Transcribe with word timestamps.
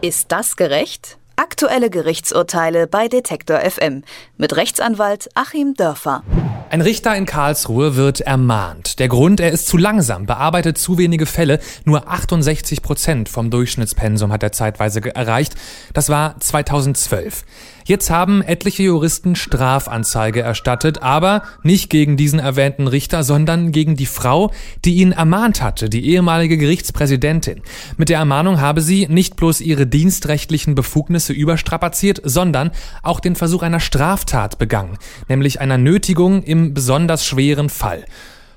Ist 0.00 0.30
das 0.30 0.54
gerecht? 0.54 1.17
Aktuelle 1.58 1.90
Gerichtsurteile 1.90 2.86
bei 2.86 3.08
Detektor 3.08 3.58
FM 3.58 4.04
mit 4.36 4.54
Rechtsanwalt 4.54 5.28
Achim 5.34 5.74
Dörfer. 5.74 6.22
Ein 6.70 6.82
Richter 6.82 7.16
in 7.16 7.26
Karlsruhe 7.26 7.96
wird 7.96 8.20
ermahnt. 8.20 9.00
Der 9.00 9.08
Grund, 9.08 9.40
er 9.40 9.50
ist 9.50 9.66
zu 9.66 9.76
langsam, 9.76 10.26
bearbeitet 10.26 10.78
zu 10.78 10.98
wenige 10.98 11.26
Fälle. 11.26 11.58
Nur 11.84 12.08
68 12.08 12.80
Prozent 12.82 13.28
vom 13.28 13.50
Durchschnittspensum 13.50 14.30
hat 14.30 14.44
er 14.44 14.52
zeitweise 14.52 15.00
erreicht. 15.14 15.54
Das 15.94 16.10
war 16.10 16.38
2012. 16.38 17.42
Jetzt 17.88 18.10
haben 18.10 18.42
etliche 18.42 18.82
Juristen 18.82 19.34
Strafanzeige 19.34 20.42
erstattet, 20.42 21.00
aber 21.00 21.42
nicht 21.62 21.88
gegen 21.88 22.18
diesen 22.18 22.38
erwähnten 22.38 22.86
Richter, 22.86 23.22
sondern 23.22 23.72
gegen 23.72 23.96
die 23.96 24.04
Frau, 24.04 24.52
die 24.84 24.96
ihn 24.96 25.12
ermahnt 25.12 25.62
hatte, 25.62 25.88
die 25.88 26.06
ehemalige 26.06 26.58
Gerichtspräsidentin. 26.58 27.62
Mit 27.96 28.10
der 28.10 28.18
Ermahnung 28.18 28.60
habe 28.60 28.82
sie 28.82 29.06
nicht 29.08 29.36
bloß 29.36 29.62
ihre 29.62 29.86
dienstrechtlichen 29.86 30.74
Befugnisse 30.74 31.32
überstrapaziert, 31.48 32.20
sondern 32.24 32.70
auch 33.02 33.20
den 33.20 33.36
Versuch 33.36 33.62
einer 33.62 33.80
Straftat 33.80 34.58
begangen, 34.58 34.98
nämlich 35.28 35.60
einer 35.60 35.78
Nötigung 35.78 36.42
im 36.42 36.74
besonders 36.74 37.24
schweren 37.24 37.70
Fall. 37.70 38.04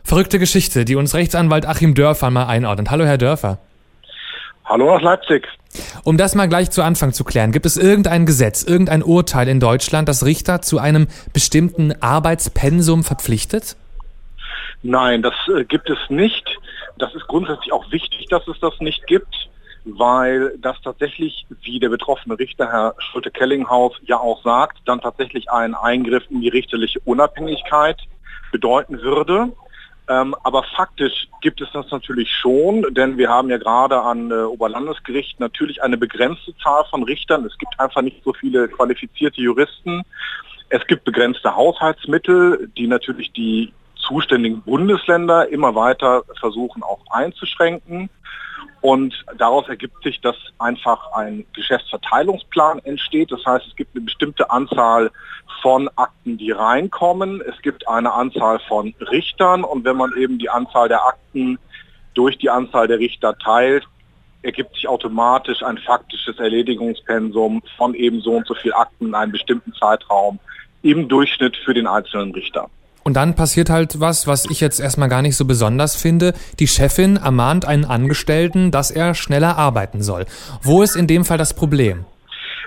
Verrückte 0.03 0.39
Geschichte, 0.39 0.83
die 0.83 0.95
uns 0.95 1.13
Rechtsanwalt 1.13 1.65
Achim 1.65 1.93
Dörfer 1.93 2.29
mal 2.31 2.47
einordnet. 2.47 2.91
Hallo, 2.91 3.05
Herr 3.05 3.17
Dörfer. 3.17 3.59
Hallo 4.65 4.93
aus 4.93 5.01
Leipzig. 5.01 5.47
Um 6.03 6.17
das 6.17 6.35
mal 6.35 6.49
gleich 6.49 6.69
zu 6.69 6.81
Anfang 6.81 7.13
zu 7.13 7.23
klären, 7.23 7.53
gibt 7.53 7.65
es 7.65 7.77
irgendein 7.77 8.25
Gesetz, 8.25 8.63
irgendein 8.63 9.03
Urteil 9.03 9.47
in 9.47 9.61
Deutschland, 9.61 10.09
das 10.09 10.25
Richter 10.25 10.61
zu 10.61 10.79
einem 10.79 11.07
bestimmten 11.31 11.93
Arbeitspensum 12.01 13.05
verpflichtet? 13.05 13.77
Nein, 14.83 15.21
das 15.21 15.33
äh, 15.55 15.63
gibt 15.63 15.89
es 15.89 15.97
nicht. 16.09 16.45
Das 16.97 17.15
ist 17.15 17.27
grundsätzlich 17.27 17.71
auch 17.71 17.89
wichtig, 17.91 18.27
dass 18.29 18.45
es 18.47 18.59
das 18.59 18.73
nicht 18.79 19.07
gibt, 19.07 19.33
weil 20.01 20.57
das 20.57 20.81
tatsächlich, 20.81 21.45
wie 21.61 21.79
der 21.79 21.89
betroffene 21.89 22.39
Richter 22.39 22.71
Herr 22.71 22.95
Schulte-Kellinghaus 22.97 23.93
ja 24.01 24.17
auch 24.17 24.41
sagt, 24.43 24.79
dann 24.85 24.99
tatsächlich 24.99 25.51
einen 25.51 25.75
Eingriff 25.75 26.23
in 26.31 26.41
die 26.41 26.49
richterliche 26.49 26.99
Unabhängigkeit 27.01 27.97
bedeuten 28.51 28.99
würde. 29.03 29.49
Ähm, 30.09 30.35
aber 30.41 30.63
faktisch 30.75 31.27
gibt 31.41 31.61
es 31.61 31.69
das 31.71 31.85
natürlich 31.91 32.31
schon, 32.31 32.81
denn 32.95 33.19
wir 33.19 33.29
haben 33.29 33.51
ja 33.51 33.59
gerade 33.59 34.01
an 34.01 34.31
äh, 34.31 34.33
Oberlandesgericht 34.33 35.39
natürlich 35.39 35.83
eine 35.83 35.99
begrenzte 35.99 36.57
Zahl 36.57 36.83
von 36.89 37.03
Richtern. 37.03 37.45
Es 37.45 37.55
gibt 37.59 37.79
einfach 37.79 38.01
nicht 38.01 38.23
so 38.23 38.33
viele 38.33 38.69
qualifizierte 38.69 39.39
Juristen. 39.39 40.01
Es 40.69 40.85
gibt 40.87 41.03
begrenzte 41.03 41.55
Haushaltsmittel, 41.55 42.71
die 42.75 42.87
natürlich 42.87 43.33
die 43.33 43.71
zuständigen 43.97 44.63
Bundesländer 44.63 45.47
immer 45.49 45.75
weiter 45.75 46.23
versuchen 46.39 46.81
auch 46.81 47.01
einzuschränken. 47.11 48.09
Und 48.81 49.25
daraus 49.37 49.69
ergibt 49.69 50.03
sich, 50.03 50.21
dass 50.21 50.35
einfach 50.57 51.11
ein 51.13 51.45
Geschäftsverteilungsplan 51.53 52.79
entsteht. 52.79 53.31
Das 53.31 53.45
heißt, 53.45 53.67
es 53.67 53.75
gibt 53.75 53.95
eine 53.95 54.05
bestimmte 54.05 54.49
Anzahl 54.49 55.11
von 55.61 55.87
Akten, 55.95 56.37
die 56.37 56.51
reinkommen. 56.51 57.41
Es 57.41 57.61
gibt 57.61 57.87
eine 57.87 58.11
Anzahl 58.11 58.59
von 58.67 58.95
Richtern. 58.99 59.63
Und 59.63 59.85
wenn 59.85 59.97
man 59.97 60.11
eben 60.17 60.39
die 60.39 60.49
Anzahl 60.49 60.87
der 60.87 61.05
Akten 61.05 61.59
durch 62.15 62.39
die 62.39 62.49
Anzahl 62.49 62.87
der 62.87 62.97
Richter 62.97 63.37
teilt, 63.37 63.85
ergibt 64.41 64.73
sich 64.73 64.87
automatisch 64.87 65.61
ein 65.61 65.77
faktisches 65.77 66.39
Erledigungspensum 66.39 67.61
von 67.77 67.93
eben 67.93 68.21
so 68.21 68.31
und 68.31 68.47
so 68.47 68.55
viel 68.55 68.73
Akten 68.73 69.07
in 69.07 69.15
einem 69.15 69.31
bestimmten 69.31 69.73
Zeitraum 69.73 70.39
im 70.81 71.07
Durchschnitt 71.07 71.55
für 71.57 71.75
den 71.75 71.85
einzelnen 71.85 72.33
Richter. 72.33 72.67
Und 73.03 73.15
dann 73.15 73.35
passiert 73.35 73.69
halt 73.69 73.99
was, 73.99 74.27
was 74.27 74.45
ich 74.45 74.61
jetzt 74.61 74.79
erstmal 74.79 75.09
gar 75.09 75.21
nicht 75.21 75.35
so 75.35 75.45
besonders 75.45 75.95
finde. 75.95 76.33
Die 76.59 76.67
Chefin 76.67 77.17
ermahnt 77.17 77.65
einen 77.65 77.85
Angestellten, 77.85 78.71
dass 78.71 78.91
er 78.91 79.15
schneller 79.15 79.57
arbeiten 79.57 80.01
soll. 80.03 80.25
Wo 80.61 80.81
ist 80.81 80.95
in 80.95 81.07
dem 81.07 81.25
Fall 81.25 81.37
das 81.37 81.53
Problem? 81.53 82.05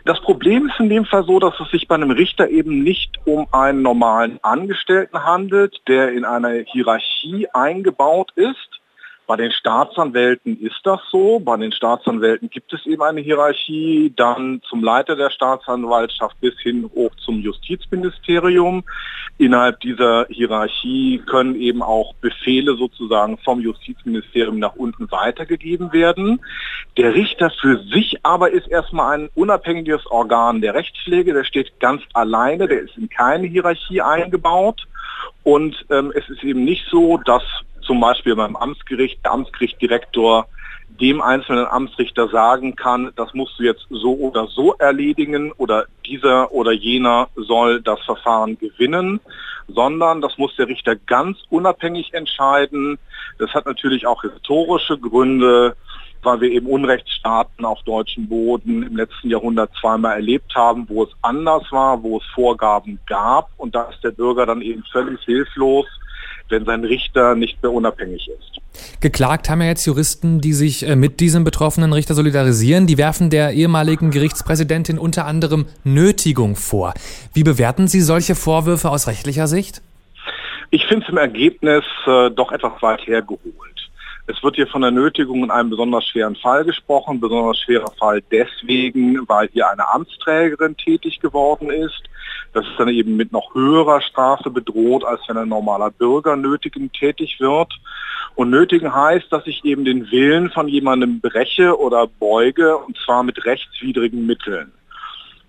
Das 0.04 0.20
Problem 0.20 0.68
ist 0.68 0.78
in 0.80 0.90
dem 0.90 1.06
Fall 1.06 1.24
so, 1.24 1.38
dass 1.38 1.54
es 1.60 1.70
sich 1.70 1.88
bei 1.88 1.94
einem 1.94 2.10
Richter 2.10 2.50
eben 2.50 2.82
nicht 2.82 3.18
um 3.24 3.46
einen 3.52 3.80
normalen 3.80 4.38
Angestellten 4.42 5.24
handelt, 5.24 5.80
der 5.88 6.12
in 6.12 6.26
einer 6.26 6.50
Hierarchie 6.66 7.48
eingebaut 7.54 8.30
ist, 8.36 8.73
bei 9.26 9.36
den 9.36 9.52
Staatsanwälten 9.52 10.60
ist 10.60 10.80
das 10.84 11.00
so. 11.10 11.40
Bei 11.40 11.56
den 11.56 11.72
Staatsanwälten 11.72 12.50
gibt 12.50 12.72
es 12.72 12.84
eben 12.86 13.02
eine 13.02 13.20
Hierarchie, 13.20 14.12
dann 14.14 14.60
zum 14.68 14.82
Leiter 14.82 15.16
der 15.16 15.30
Staatsanwaltschaft 15.30 16.38
bis 16.40 16.58
hin 16.60 16.90
hoch 16.94 17.14
zum 17.24 17.40
Justizministerium. 17.40 18.84
Innerhalb 19.38 19.80
dieser 19.80 20.26
Hierarchie 20.28 21.22
können 21.26 21.56
eben 21.56 21.82
auch 21.82 22.14
Befehle 22.20 22.76
sozusagen 22.76 23.38
vom 23.38 23.60
Justizministerium 23.60 24.58
nach 24.58 24.76
unten 24.76 25.10
weitergegeben 25.10 25.92
werden. 25.92 26.40
Der 26.96 27.14
Richter 27.14 27.50
für 27.50 27.82
sich 27.84 28.18
aber 28.22 28.50
ist 28.50 28.68
erstmal 28.68 29.18
ein 29.18 29.30
unabhängiges 29.34 30.06
Organ 30.06 30.60
der 30.60 30.74
Rechtspflege. 30.74 31.32
Der 31.32 31.44
steht 31.44 31.80
ganz 31.80 32.02
alleine, 32.12 32.68
der 32.68 32.82
ist 32.82 32.96
in 32.96 33.08
keine 33.08 33.46
Hierarchie 33.46 34.02
eingebaut. 34.02 34.86
Und 35.42 35.84
ähm, 35.90 36.12
es 36.14 36.28
ist 36.28 36.44
eben 36.44 36.64
nicht 36.64 36.84
so, 36.90 37.18
dass 37.18 37.42
zum 37.84 38.00
Beispiel 38.00 38.36
beim 38.36 38.56
Amtsgericht 38.56 39.24
der 39.24 39.32
Amtsgerichtdirektor 39.32 40.46
dem 41.00 41.20
einzelnen 41.20 41.66
Amtsrichter 41.66 42.28
sagen 42.28 42.76
kann, 42.76 43.10
das 43.16 43.34
musst 43.34 43.58
du 43.58 43.64
jetzt 43.64 43.86
so 43.90 44.14
oder 44.14 44.46
so 44.46 44.74
erledigen 44.74 45.50
oder 45.52 45.86
dieser 46.06 46.52
oder 46.52 46.72
jener 46.72 47.28
soll 47.34 47.82
das 47.82 48.00
Verfahren 48.02 48.58
gewinnen, 48.58 49.20
sondern 49.66 50.20
das 50.20 50.38
muss 50.38 50.54
der 50.56 50.68
Richter 50.68 50.94
ganz 50.94 51.38
unabhängig 51.50 52.14
entscheiden. 52.14 52.98
Das 53.38 53.52
hat 53.54 53.66
natürlich 53.66 54.06
auch 54.06 54.22
historische 54.22 54.96
Gründe, 54.96 55.76
weil 56.22 56.40
wir 56.40 56.50
eben 56.50 56.66
Unrechtsstaaten 56.68 57.64
auf 57.64 57.82
deutschem 57.82 58.28
Boden 58.28 58.84
im 58.84 58.96
letzten 58.96 59.30
Jahrhundert 59.30 59.72
zweimal 59.80 60.14
erlebt 60.14 60.54
haben, 60.54 60.88
wo 60.88 61.02
es 61.02 61.10
anders 61.22 61.64
war, 61.72 62.02
wo 62.02 62.18
es 62.18 62.24
Vorgaben 62.34 63.00
gab 63.06 63.50
und 63.56 63.74
da 63.74 63.82
ist 63.84 64.02
der 64.04 64.12
Bürger 64.12 64.46
dann 64.46 64.62
eben 64.62 64.84
völlig 64.92 65.20
hilflos 65.24 65.86
wenn 66.48 66.64
sein 66.64 66.84
Richter 66.84 67.34
nicht 67.34 67.62
mehr 67.62 67.72
unabhängig 67.72 68.28
ist. 68.28 68.60
Geklagt 69.00 69.48
haben 69.48 69.60
ja 69.60 69.68
jetzt 69.68 69.86
Juristen, 69.86 70.40
die 70.40 70.52
sich 70.52 70.86
äh, 70.86 70.96
mit 70.96 71.20
diesem 71.20 71.44
betroffenen 71.44 71.92
Richter 71.92 72.14
solidarisieren. 72.14 72.86
Die 72.86 72.98
werfen 72.98 73.30
der 73.30 73.52
ehemaligen 73.52 74.10
Gerichtspräsidentin 74.10 74.98
unter 74.98 75.26
anderem 75.26 75.66
Nötigung 75.84 76.56
vor. 76.56 76.94
Wie 77.32 77.44
bewerten 77.44 77.88
Sie 77.88 78.00
solche 78.00 78.34
Vorwürfe 78.34 78.90
aus 78.90 79.06
rechtlicher 79.06 79.46
Sicht? 79.46 79.82
Ich 80.70 80.86
finde 80.86 81.04
es 81.04 81.12
im 81.12 81.18
Ergebnis 81.18 81.84
äh, 82.06 82.30
doch 82.30 82.50
etwas 82.50 82.82
weit 82.82 83.06
hergeholt. 83.06 83.73
Es 84.26 84.42
wird 84.42 84.56
hier 84.56 84.66
von 84.66 84.80
der 84.80 84.90
Nötigung 84.90 85.44
in 85.44 85.50
einem 85.50 85.68
besonders 85.68 86.06
schweren 86.06 86.36
Fall 86.36 86.64
gesprochen. 86.64 87.20
Besonders 87.20 87.58
schwerer 87.58 87.92
Fall 87.98 88.22
deswegen, 88.30 89.28
weil 89.28 89.48
hier 89.52 89.68
eine 89.68 89.86
Amtsträgerin 89.92 90.76
tätig 90.78 91.20
geworden 91.20 91.70
ist. 91.70 92.02
Das 92.54 92.64
ist 92.64 92.78
dann 92.78 92.88
eben 92.88 93.16
mit 93.16 93.32
noch 93.32 93.54
höherer 93.54 94.00
Strafe 94.00 94.48
bedroht, 94.48 95.04
als 95.04 95.20
wenn 95.28 95.36
ein 95.36 95.48
normaler 95.48 95.90
Bürger 95.90 96.36
nötigen 96.36 96.90
tätig 96.92 97.38
wird. 97.38 97.74
Und 98.34 98.50
nötigen 98.50 98.94
heißt, 98.94 99.30
dass 99.30 99.46
ich 99.46 99.64
eben 99.64 99.84
den 99.84 100.10
Willen 100.10 100.50
von 100.50 100.68
jemandem 100.68 101.20
breche 101.20 101.78
oder 101.78 102.06
beuge, 102.06 102.78
und 102.78 102.96
zwar 103.04 103.24
mit 103.24 103.44
rechtswidrigen 103.44 104.24
Mitteln. 104.24 104.72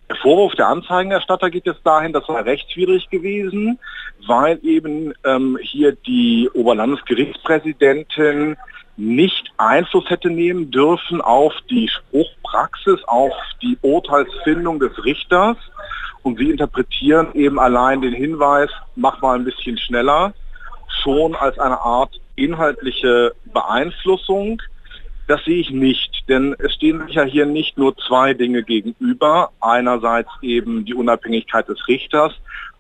Der 0.10 0.16
Vorwurf 0.18 0.54
der 0.54 0.68
Anzeigenerstatter 0.68 1.50
geht 1.50 1.66
jetzt 1.66 1.86
dahin, 1.86 2.14
das 2.14 2.28
sei 2.28 2.40
rechtswidrig 2.42 3.10
gewesen, 3.10 3.80
weil 4.28 4.60
eben 4.64 5.14
ähm, 5.24 5.58
hier 5.62 5.94
die 5.94 6.50
Oberlandesgerichtspräsidentin 6.54 8.56
nicht 8.98 9.52
Einfluss 9.58 10.10
hätte 10.10 10.30
nehmen 10.30 10.72
dürfen 10.72 11.22
auf 11.22 11.54
die 11.70 11.90
Spruchpraxis, 11.90 13.04
auf 13.06 13.34
die 13.62 13.78
Urteilsfindung 13.82 14.80
des 14.80 15.04
Richters. 15.04 15.58
Und 16.24 16.40
sie 16.40 16.50
interpretieren 16.50 17.34
eben 17.34 17.60
allein 17.60 18.02
den 18.02 18.14
Hinweis, 18.14 18.70
mach 18.96 19.22
mal 19.22 19.38
ein 19.38 19.46
bisschen 19.46 19.78
schneller, 19.78 20.34
schon 21.04 21.36
als 21.36 21.60
eine 21.60 21.80
Art 21.82 22.20
inhaltliche 22.36 23.34
Beeinflussung. 23.46 24.62
Das 25.28 25.44
sehe 25.44 25.58
ich 25.58 25.72
nicht, 25.72 26.30
denn 26.30 26.56
es 26.60 26.74
stehen 26.76 27.04
sich 27.06 27.16
ja 27.16 27.24
hier 27.24 27.48
nicht 27.48 27.78
nur 27.78 27.98
zwei 27.98 28.36
Dinge 28.36 28.62
gegenüber. 28.62 29.50
Einerseits 29.60 30.30
eben 30.42 30.86
die 30.86 30.94
Unabhängigkeit 30.94 31.68
des 31.68 31.88
Richters, 31.88 32.34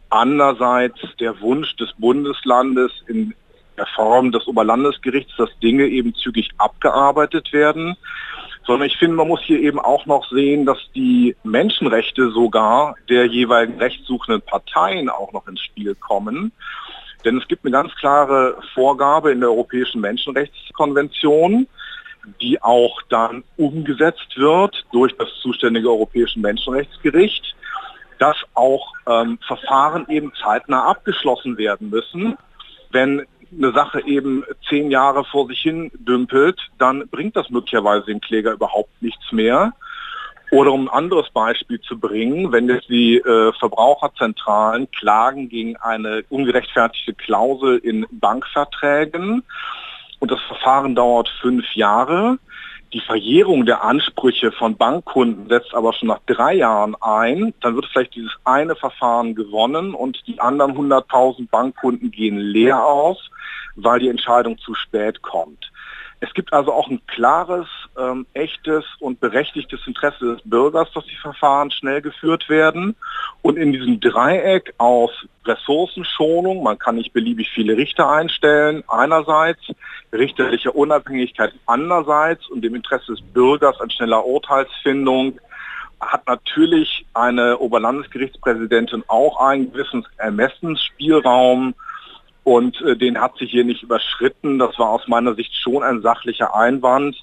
andererseits 0.10 1.00
der 1.20 1.42
Wunsch 1.42 1.76
des 1.78 1.92
Bundeslandes 1.98 2.92
in 3.08 3.34
der 3.78 3.88
Form 3.88 4.32
des 4.32 4.48
Oberlandesgerichts, 4.48 5.34
dass 5.38 5.50
Dinge 5.60 5.88
eben 5.88 6.14
zügig 6.14 6.52
abgearbeitet 6.58 7.52
werden. 7.52 7.96
Sondern 8.66 8.88
ich 8.88 8.98
finde, 8.98 9.16
man 9.16 9.28
muss 9.28 9.42
hier 9.42 9.60
eben 9.60 9.80
auch 9.80 10.06
noch 10.06 10.28
sehen, 10.30 10.66
dass 10.66 10.80
die 10.96 11.36
Menschenrechte 11.44 12.32
sogar 12.32 12.96
der 13.10 13.26
jeweiligen 13.26 13.80
rechtssuchenden 13.80 14.42
Parteien 14.42 15.10
auch 15.10 15.34
noch 15.34 15.48
ins 15.48 15.62
Spiel 15.62 15.96
kommen. 15.96 16.52
Denn 17.24 17.38
es 17.38 17.48
gibt 17.48 17.66
eine 17.66 17.72
ganz 17.72 17.94
klare 17.96 18.58
Vorgabe 18.74 19.32
in 19.32 19.40
der 19.40 19.50
Europäischen 19.50 20.02
Menschenrechtskonvention, 20.02 21.68
die 22.42 22.62
auch 22.62 23.02
dann 23.10 23.44
umgesetzt 23.58 24.38
wird 24.38 24.86
durch 24.92 25.16
das 25.18 25.30
zuständige 25.42 25.90
Europäische 25.90 26.40
Menschenrechtsgericht, 26.40 27.56
dass 28.20 28.38
auch 28.54 28.94
ähm, 29.08 29.40
Verfahren 29.46 30.06
eben 30.10 30.32
zeitnah 30.42 30.86
abgeschlossen 30.86 31.58
werden 31.58 31.90
müssen. 31.90 32.38
Wenn 32.92 33.26
eine 33.52 33.74
Sache 33.74 34.06
eben 34.06 34.44
zehn 34.68 34.92
Jahre 34.92 35.24
vor 35.26 35.48
sich 35.48 35.60
hin 35.60 35.92
dümpelt, 35.96 36.60
dann 36.78 37.08
bringt 37.10 37.36
das 37.36 37.50
möglicherweise 37.50 38.06
dem 38.06 38.22
Kläger 38.22 38.52
überhaupt 38.52 39.02
nichts 39.02 39.32
mehr. 39.32 39.74
Oder 40.52 40.72
um 40.72 40.88
ein 40.88 40.94
anderes 40.94 41.30
Beispiel 41.32 41.82
zu 41.82 42.00
bringen, 42.00 42.52
wenn 42.52 42.70
jetzt 42.70 42.88
die 42.88 43.18
äh, 43.18 43.52
Verbraucherzentralen 43.60 44.90
klagen 44.92 45.50
gegen 45.50 45.76
eine 45.78 46.24
ungerechtfertigte 46.30 47.14
Klausel 47.14 47.78
in 47.78 48.06
Bankverträgen 48.12 49.44
und 50.26 50.32
das 50.32 50.42
Verfahren 50.42 50.96
dauert 50.96 51.30
fünf 51.40 51.76
Jahre, 51.76 52.40
die 52.94 53.00
Verjährung 53.00 53.68
der 53.68 53.84
Ansprüche 53.84 54.52
von 54.52 54.76
Bankkunden 54.76 55.48
setzt 55.50 55.76
aber 55.76 55.94
schon 55.94 56.08
nach 56.08 56.22
drei 56.26 56.56
Jahren 56.56 56.96
ein, 57.00 57.54
dann 57.62 57.76
wird 57.76 57.86
vielleicht 57.86 58.16
dieses 58.16 58.32
eine 58.44 58.76
Verfahren 58.76 59.36
gewonnen 59.36 59.94
und 59.94 60.18
die 60.26 60.40
anderen 60.40 60.72
100.000 60.72 61.48
Bankkunden 61.52 62.10
gehen 62.10 62.40
leer 62.40 62.84
aus, 62.84 63.30
weil 63.76 64.00
die 64.00 64.10
Entscheidung 64.10 64.58
zu 64.58 64.74
spät 64.74 65.22
kommt. 65.22 65.70
Es 66.22 66.34
gibt 66.34 66.54
also 66.54 66.74
auch 66.74 66.90
ein 66.90 67.06
klares, 67.06 67.68
ähm, 68.00 68.26
echtes 68.34 68.84
und 69.00 69.20
berechtigtes 69.20 69.86
Interesse 69.86 70.36
des 70.36 70.42
Bürgers, 70.44 70.92
dass 70.94 71.06
die 71.06 71.16
Verfahren 71.18 71.70
schnell 71.70 72.02
geführt 72.02 72.50
werden. 72.50 72.96
Und 73.42 73.58
in 73.58 73.74
diesem 73.74 74.00
Dreieck 74.00 74.74
aus 74.78 75.12
Ressourcenschonung, 75.46 76.64
man 76.64 76.80
kann 76.80 76.96
nicht 76.96 77.14
beliebig 77.14 77.52
viele 77.54 77.78
Richter 77.78 78.10
einstellen, 78.10 78.84
einerseits, 78.88 79.62
richterlicher 80.14 80.76
Unabhängigkeit 80.76 81.54
andererseits 81.66 82.48
und 82.48 82.62
dem 82.62 82.76
Interesse 82.76 83.14
des 83.14 83.22
Bürgers 83.22 83.80
an 83.80 83.90
schneller 83.90 84.26
Urteilsfindung, 84.26 85.40
hat 86.00 86.28
natürlich 86.28 87.06
eine 87.14 87.58
Oberlandesgerichtspräsidentin 87.58 89.04
auch 89.08 89.40
einen 89.40 89.72
gewissen 89.72 90.06
Ermessensspielraum, 90.18 91.74
und 92.46 92.80
äh, 92.82 92.96
den 92.96 93.20
hat 93.20 93.36
sich 93.38 93.50
hier 93.50 93.66
nicht 93.66 93.82
überschritten. 93.82 94.60
Das 94.60 94.78
war 94.78 94.90
aus 94.92 95.08
meiner 95.08 95.34
Sicht 95.34 95.54
schon 95.56 95.82
ein 95.84 96.02
sachlicher 96.04 96.56
Einwand. 96.56 97.18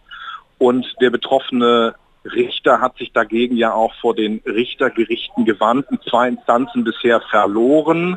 Und 0.59 0.85
der 1.01 1.11
betroffene 1.11 1.95
Richter 2.25 2.81
hat 2.81 2.97
sich 2.99 3.13
dagegen 3.13 3.57
ja 3.57 3.73
auch 3.73 3.95
vor 4.01 4.15
den 4.15 4.41
Richtergerichten 4.47 5.45
gewandt, 5.45 5.87
in 5.91 6.01
zwei 6.09 6.29
Instanzen 6.29 6.85
bisher 6.85 7.21
verloren. 7.21 8.17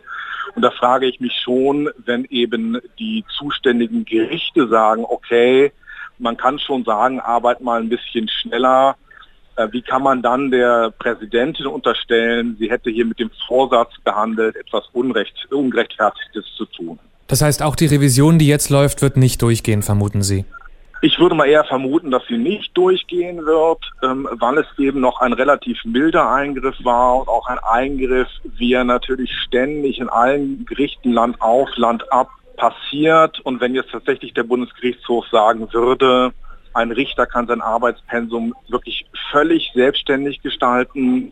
Und 0.55 0.61
da 0.61 0.71
frage 0.71 1.07
ich 1.07 1.19
mich 1.19 1.33
schon, 1.43 1.89
wenn 2.05 2.25
eben 2.25 2.79
die 2.99 3.25
zuständigen 3.37 4.05
Gerichte 4.05 4.67
sagen, 4.67 5.03
okay, 5.07 5.71
man 6.19 6.37
kann 6.37 6.59
schon 6.59 6.83
sagen, 6.83 7.19
arbeit 7.19 7.61
mal 7.61 7.81
ein 7.81 7.89
bisschen 7.89 8.29
schneller, 8.29 8.95
äh, 9.57 9.67
wie 9.71 9.81
kann 9.81 10.03
man 10.03 10.21
dann 10.21 10.51
der 10.51 10.91
Präsidentin 10.91 11.67
unterstellen, 11.67 12.55
sie 12.59 12.69
hätte 12.69 12.89
hier 12.89 13.05
mit 13.05 13.19
dem 13.19 13.31
Vorsatz 13.47 13.91
behandelt, 14.03 14.55
etwas 14.55 14.83
Unrecht, 14.93 15.33
Ungerechtfertigtes 15.51 16.45
zu 16.55 16.65
tun? 16.65 16.99
Das 17.27 17.41
heißt, 17.41 17.63
auch 17.63 17.75
die 17.75 17.87
Revision, 17.87 18.37
die 18.37 18.47
jetzt 18.47 18.69
läuft, 18.69 19.01
wird 19.01 19.17
nicht 19.17 19.41
durchgehen, 19.41 19.81
vermuten 19.81 20.21
Sie? 20.21 20.45
Ich 21.01 21.19
würde 21.19 21.35
mal 21.35 21.45
eher 21.45 21.65
vermuten, 21.65 22.09
dass 22.09 22.25
sie 22.27 22.37
nicht 22.37 22.75
durchgehen 22.75 23.45
wird, 23.45 23.91
ähm, 24.01 24.27
weil 24.31 24.57
es 24.59 24.67
eben 24.79 25.01
noch 25.01 25.19
ein 25.19 25.33
relativ 25.33 25.83
milder 25.85 26.29
Eingriff 26.31 26.75
war 26.83 27.17
und 27.17 27.27
auch 27.27 27.47
ein 27.47 27.59
Eingriff, 27.59 28.29
wie 28.43 28.73
er 28.73 28.83
natürlich 28.83 29.31
ständig 29.45 29.99
in 29.99 30.09
allen 30.09 30.65
Gerichten 30.65 31.11
Land 31.11 31.41
auf, 31.41 31.69
Land 31.75 32.11
ab 32.11 32.29
passiert. 32.57 33.39
Und 33.41 33.61
wenn 33.61 33.75
jetzt 33.75 33.91
tatsächlich 33.91 34.33
der 34.33 34.43
Bundesgerichtshof 34.43 35.25
sagen 35.27 35.71
würde, 35.73 36.33
ein 36.73 36.91
Richter 36.91 37.25
kann 37.25 37.47
sein 37.47 37.61
Arbeitspensum 37.61 38.53
wirklich 38.67 39.05
völlig 39.31 39.71
selbstständig 39.73 40.41
gestalten. 40.41 41.31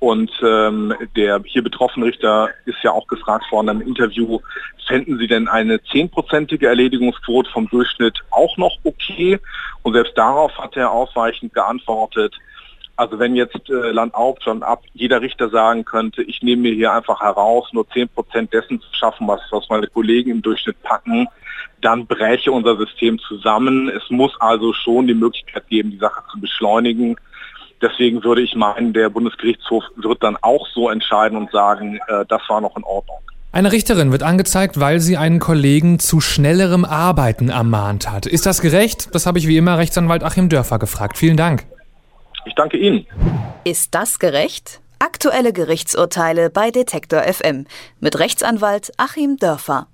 Und 0.00 0.30
ähm, 0.42 0.94
der 1.16 1.42
hier 1.44 1.62
betroffene 1.62 2.06
Richter 2.06 2.50
ist 2.66 2.78
ja 2.82 2.92
auch 2.92 3.08
gefragt 3.08 3.50
worden 3.50 3.68
im 3.68 3.80
Interview, 3.80 4.38
fänden 4.86 5.18
Sie 5.18 5.26
denn 5.26 5.48
eine 5.48 5.82
zehnprozentige 5.82 6.68
Erledigungsquote 6.68 7.50
vom 7.50 7.68
Durchschnitt 7.68 8.20
auch 8.30 8.56
noch 8.56 8.78
okay? 8.84 9.40
Und 9.82 9.94
selbst 9.94 10.16
darauf 10.16 10.56
hat 10.56 10.76
er 10.76 10.92
ausweichend 10.92 11.52
geantwortet, 11.52 12.34
also 12.98 13.20
wenn 13.20 13.36
jetzt 13.36 13.70
äh, 13.70 13.92
Land 13.92 14.14
auf, 14.14 14.38
schon 14.42 14.64
ab, 14.64 14.82
jeder 14.92 15.22
Richter 15.22 15.50
sagen 15.50 15.84
könnte, 15.84 16.20
ich 16.24 16.42
nehme 16.42 16.62
mir 16.62 16.74
hier 16.74 16.92
einfach 16.92 17.20
heraus, 17.20 17.68
nur 17.72 17.88
10 17.88 18.08
Prozent 18.08 18.52
dessen 18.52 18.80
zu 18.80 18.88
schaffen, 18.92 19.28
was, 19.28 19.40
was 19.52 19.68
meine 19.68 19.86
Kollegen 19.86 20.32
im 20.32 20.42
Durchschnitt 20.42 20.82
packen, 20.82 21.28
dann 21.80 22.08
bräche 22.08 22.50
unser 22.50 22.76
System 22.76 23.20
zusammen. 23.20 23.88
Es 23.88 24.10
muss 24.10 24.32
also 24.40 24.72
schon 24.72 25.06
die 25.06 25.14
Möglichkeit 25.14 25.68
geben, 25.68 25.92
die 25.92 25.98
Sache 25.98 26.24
zu 26.32 26.40
beschleunigen. 26.40 27.14
Deswegen 27.80 28.24
würde 28.24 28.42
ich 28.42 28.54
meinen, 28.54 28.92
der 28.92 29.08
Bundesgerichtshof 29.08 29.84
wird 29.96 30.22
dann 30.22 30.36
auch 30.42 30.66
so 30.74 30.88
entscheiden 30.90 31.38
und 31.38 31.50
sagen, 31.50 31.98
äh, 32.08 32.24
das 32.28 32.42
war 32.48 32.60
noch 32.60 32.76
in 32.76 32.84
Ordnung. 32.84 33.18
Eine 33.50 33.72
Richterin 33.72 34.12
wird 34.12 34.22
angezeigt, 34.22 34.78
weil 34.78 35.00
sie 35.00 35.16
einen 35.16 35.40
Kollegen 35.40 35.98
zu 35.98 36.20
schnellerem 36.20 36.84
Arbeiten 36.84 37.48
ermahnt 37.48 38.10
hat. 38.10 38.26
Ist 38.26 38.46
das 38.46 38.60
gerecht? 38.60 39.08
Das 39.14 39.26
habe 39.26 39.38
ich 39.38 39.48
wie 39.48 39.56
immer 39.56 39.78
Rechtsanwalt 39.78 40.22
Achim 40.22 40.48
Dörfer 40.48 40.78
gefragt. 40.78 41.16
Vielen 41.16 41.36
Dank. 41.36 41.64
Ich 42.44 42.54
danke 42.54 42.76
Ihnen. 42.76 43.06
Ist 43.64 43.94
das 43.94 44.18
gerecht? 44.18 44.80
Aktuelle 45.00 45.52
Gerichtsurteile 45.52 46.50
bei 46.50 46.70
Detektor 46.70 47.22
FM 47.22 47.66
mit 48.00 48.18
Rechtsanwalt 48.18 48.92
Achim 48.96 49.36
Dörfer. 49.38 49.88